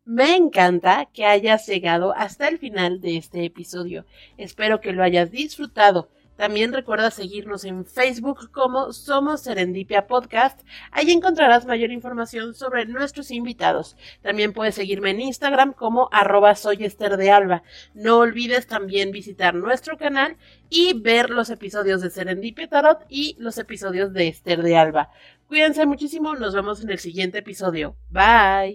Me 0.05 0.35
encanta 0.35 1.09
que 1.13 1.27
hayas 1.27 1.69
llegado 1.69 2.13
hasta 2.17 2.49
el 2.49 2.59
final 2.59 3.01
de 3.01 3.19
este 3.19 3.45
episodio. 3.45 4.05
Espero 4.37 4.81
que 4.81 4.93
lo 4.93 5.05
hayas 5.05 5.31
disfrutado. 5.31 6.09
También 6.37 6.73
recuerda 6.73 7.11
seguirnos 7.11 7.65
en 7.65 7.85
Facebook 7.85 8.51
como 8.53 8.93
Somos 8.93 9.43
Serendipia 9.43 10.07
Podcast. 10.07 10.61
Ahí 10.91 11.11
encontrarás 11.11 11.67
mayor 11.67 11.91
información 11.91 12.55
sobre 12.55 12.87
nuestros 12.87 13.31
invitados. 13.31 13.97
También 14.23 14.53
puedes 14.53 14.75
seguirme 14.75 15.11
en 15.11 15.21
Instagram 15.21 15.73
como 15.73 16.09
arroba 16.13 16.55
soy 16.55 16.85
Esther 16.85 17.17
de 17.17 17.31
Alba. 17.31 17.63
No 17.95 18.19
olvides 18.19 18.67
también 18.67 19.11
visitar 19.11 19.55
nuestro 19.55 19.97
canal 19.97 20.37
y 20.69 21.01
ver 21.01 21.31
los 21.31 21.51
episodios 21.51 22.03
de 22.03 22.11
Serendipia 22.11 22.69
Tarot 22.69 23.05
y 23.09 23.37
los 23.39 23.59
episodios 23.59 24.13
de 24.13 24.29
Esther 24.29 24.63
de 24.63 24.77
Alba. 24.77 25.11
Cuídense 25.49 25.87
muchísimo, 25.87 26.35
nos 26.35 26.55
vemos 26.55 26.83
en 26.83 26.91
el 26.91 26.99
siguiente 26.99 27.39
episodio. 27.39 27.97
Bye. 28.11 28.65